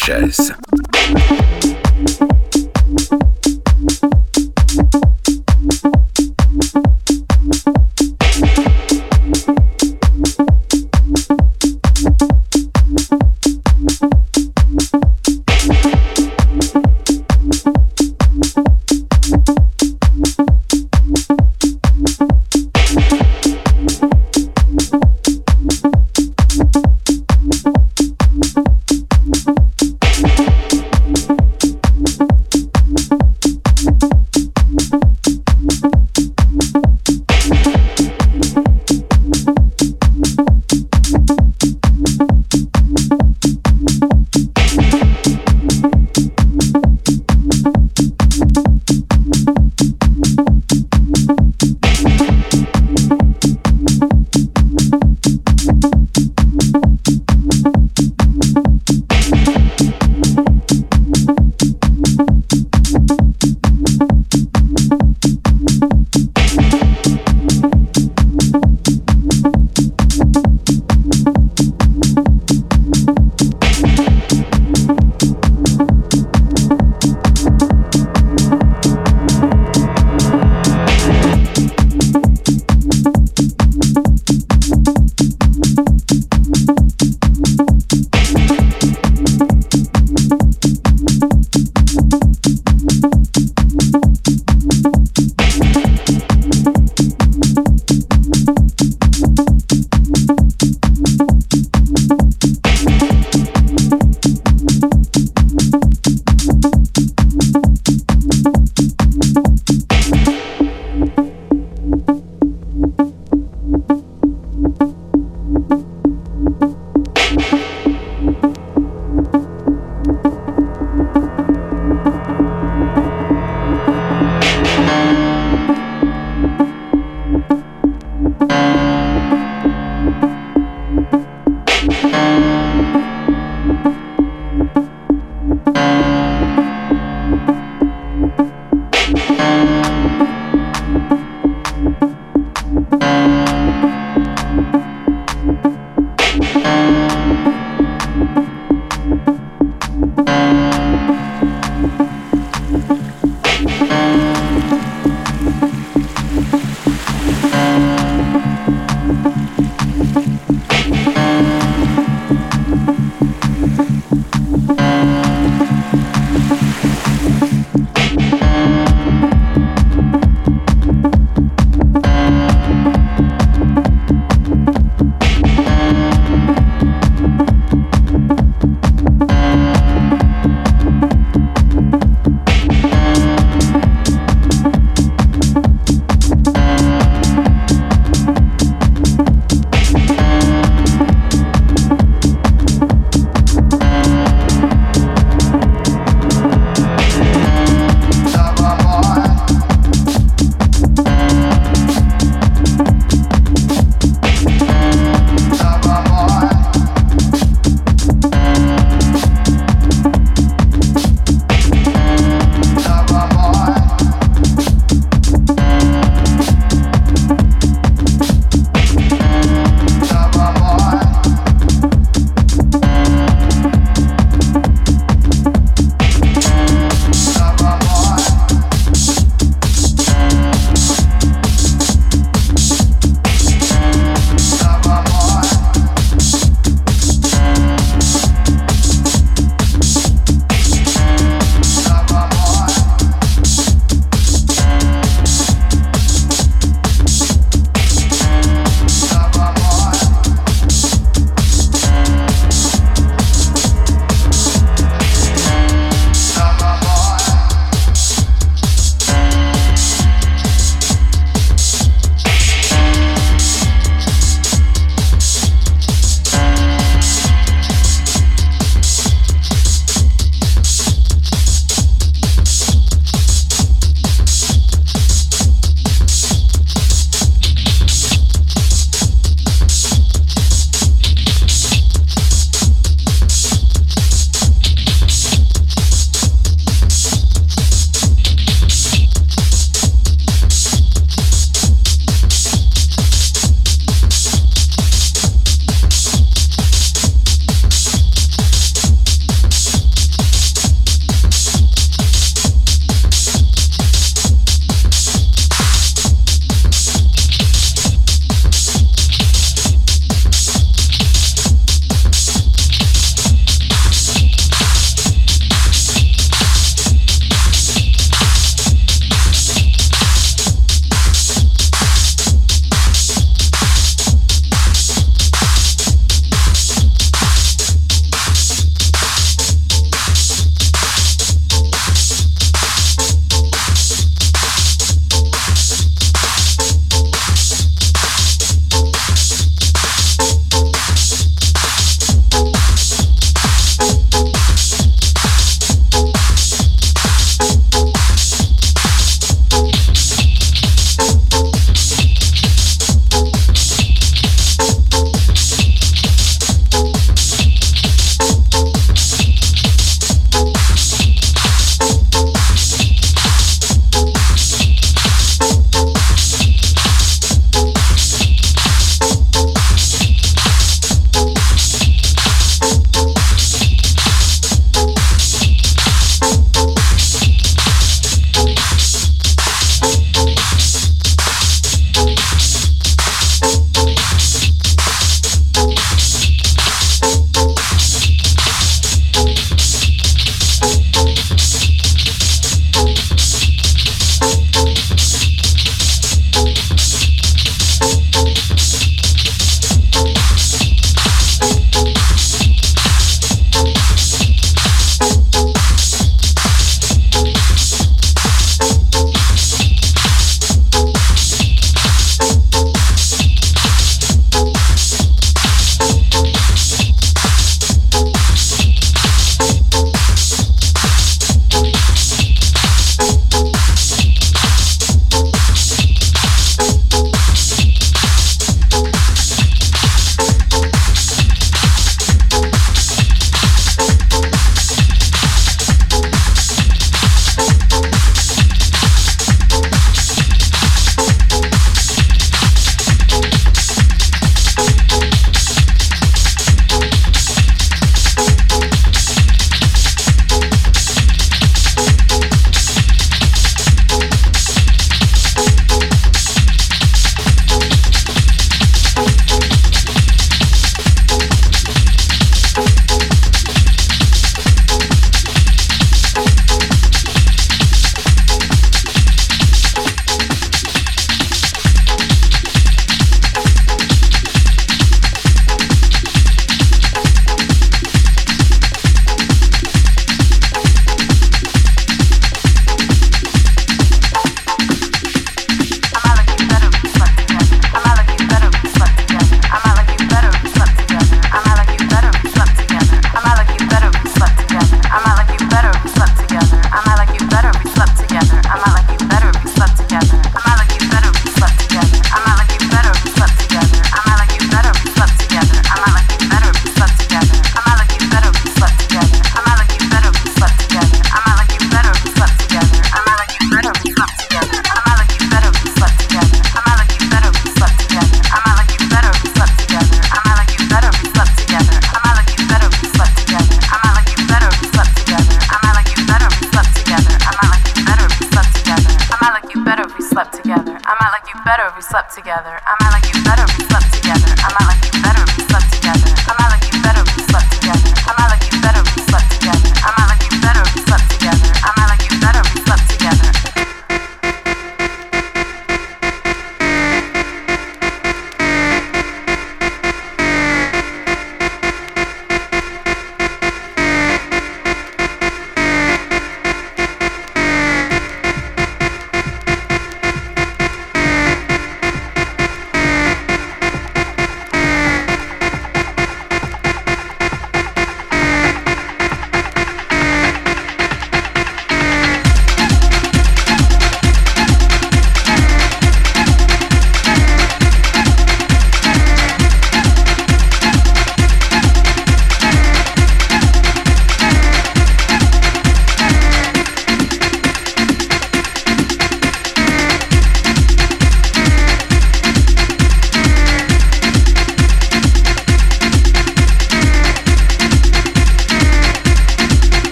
DJHS. 0.00 0.59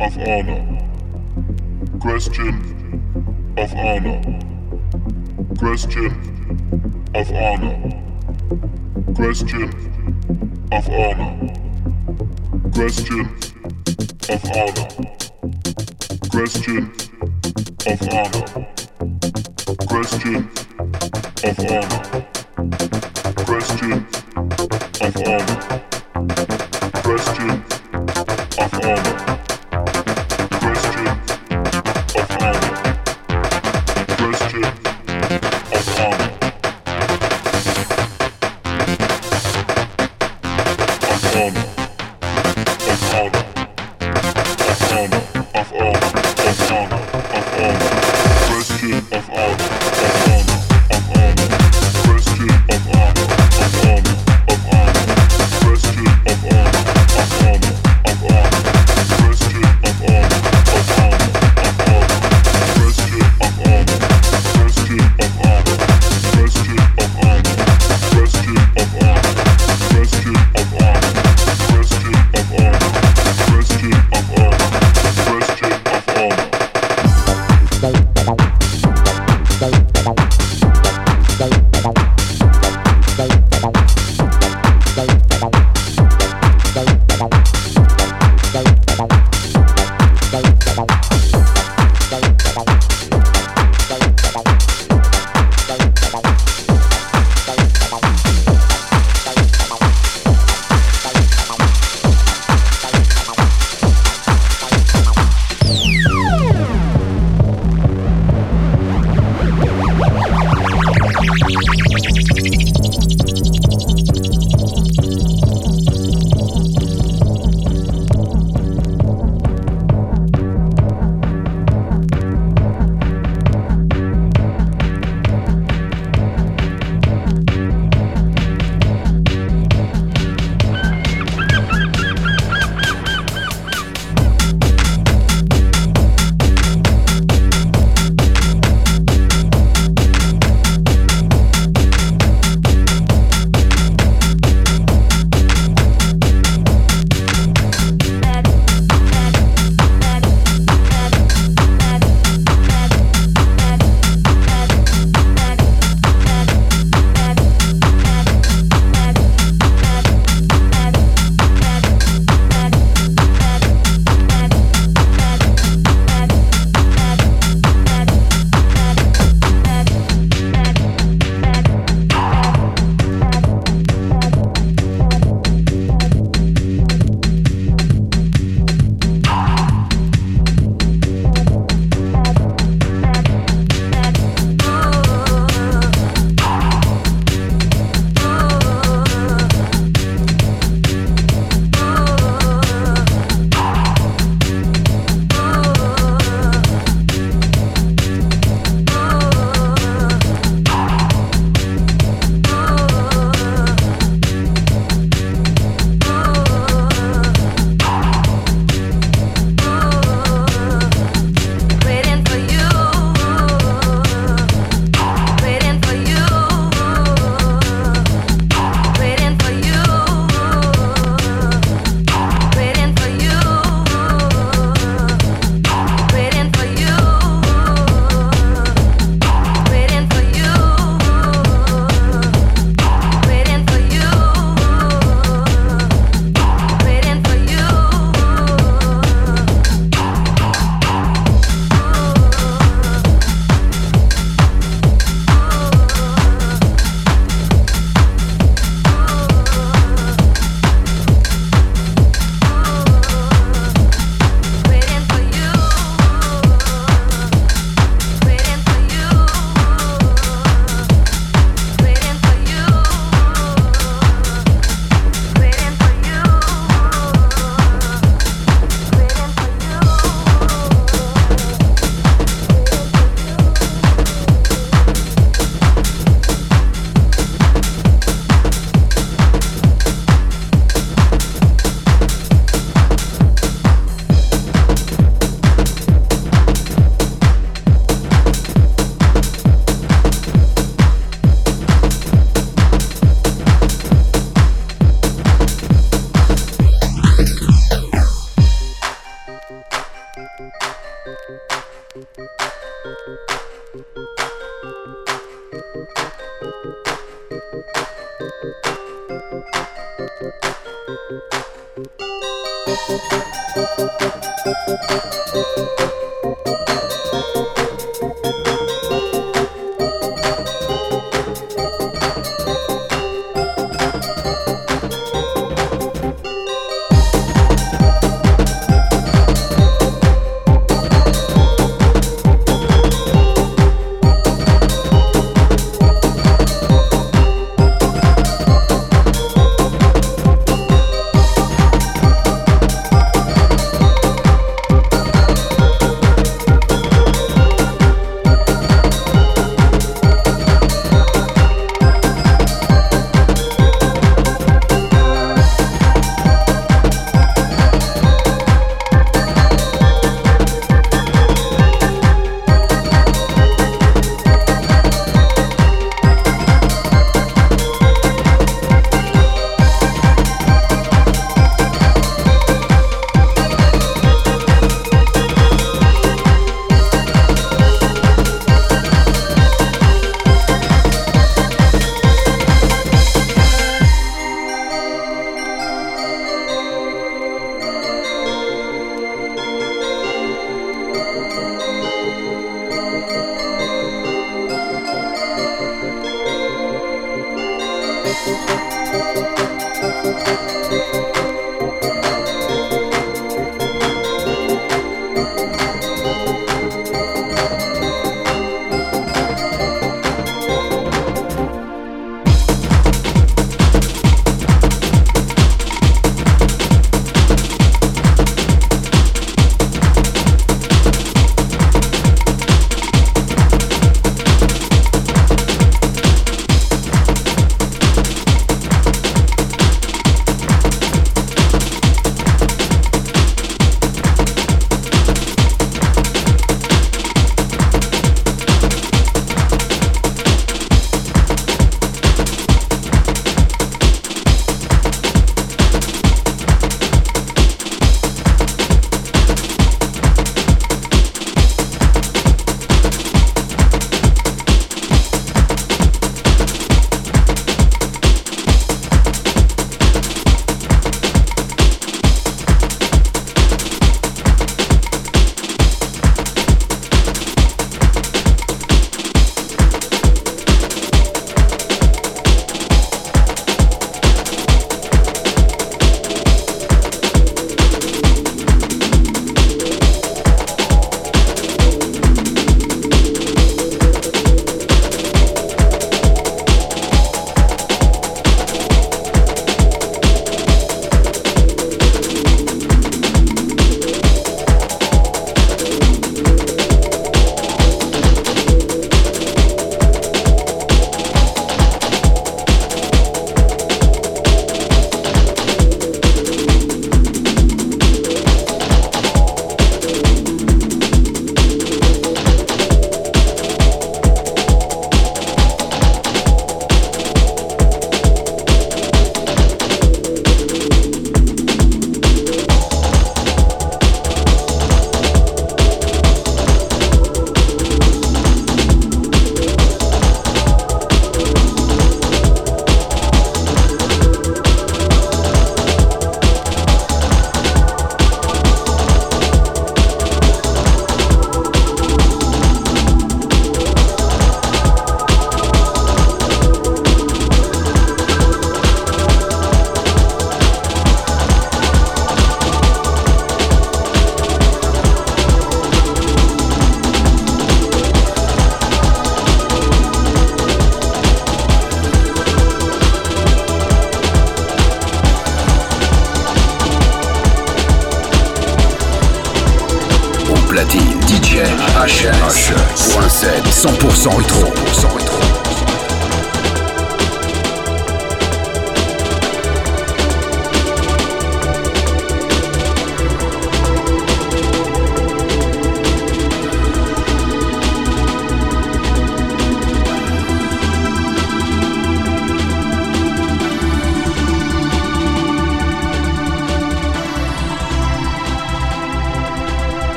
of 0.00 0.16
honor. 0.16 0.78
Question 2.00 2.48
of 3.58 3.72
honor. 3.74 4.22
Question 5.58 6.06
of 7.14 7.30
honor. 7.30 7.92
Question 9.14 9.68
of 10.72 10.88
honor. 10.88 11.52
Question 12.72 13.20
of 14.30 14.44
honor. 14.56 14.88
Question 16.30 16.92
of 17.86 18.02
honor. 18.10 18.66
Question 19.86 20.48
of 21.44 21.58
honor. 21.70 22.26
Question 23.44 23.92
of 25.02 25.16
honor. 25.26 25.58
Question 27.02 27.59